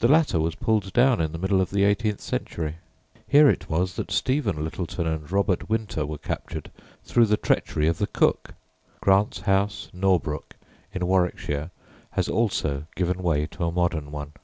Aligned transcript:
The 0.00 0.06
latter 0.08 0.38
was 0.38 0.54
pulled 0.54 0.92
down 0.92 1.18
in 1.18 1.32
the 1.32 1.38
middle 1.38 1.62
of 1.62 1.70
the 1.70 1.82
eighteenth 1.84 2.20
century. 2.20 2.76
Here 3.26 3.48
it 3.48 3.70
was 3.70 3.96
that 3.96 4.10
Stephen 4.12 4.62
Littleton 4.62 5.06
and 5.06 5.32
Robert 5.32 5.66
Winter 5.70 6.04
were 6.04 6.18
captured 6.18 6.70
through 7.04 7.24
the 7.24 7.38
treachery 7.38 7.88
of 7.88 7.96
the 7.96 8.06
cook. 8.06 8.52
Grant's 9.00 9.40
house, 9.40 9.88
Norbrook, 9.94 10.56
in 10.92 11.06
Warwickshire, 11.06 11.70
has 12.10 12.28
also 12.28 12.86
given 12.96 13.22
way 13.22 13.46
to 13.46 13.64
a 13.64 13.72
modern 13.72 14.12
one. 14.12 14.34